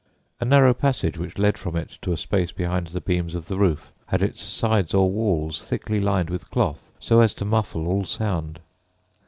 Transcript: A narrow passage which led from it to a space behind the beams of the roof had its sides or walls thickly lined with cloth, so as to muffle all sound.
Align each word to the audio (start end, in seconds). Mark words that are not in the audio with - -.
A 0.39 0.45
narrow 0.45 0.73
passage 0.73 1.19
which 1.19 1.37
led 1.37 1.59
from 1.59 1.75
it 1.75 1.99
to 2.01 2.11
a 2.11 2.17
space 2.17 2.51
behind 2.51 2.87
the 2.87 2.99
beams 3.01 3.35
of 3.35 3.45
the 3.47 3.55
roof 3.55 3.91
had 4.07 4.23
its 4.23 4.41
sides 4.41 4.95
or 4.95 5.11
walls 5.11 5.63
thickly 5.63 5.99
lined 5.99 6.31
with 6.31 6.49
cloth, 6.49 6.91
so 6.99 7.19
as 7.19 7.35
to 7.35 7.45
muffle 7.45 7.85
all 7.87 8.03
sound. 8.05 8.61